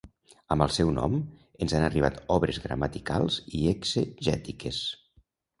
[0.53, 1.17] Amb el seu nom
[1.65, 4.85] ens han arribat obres gramaticals i exegètiques.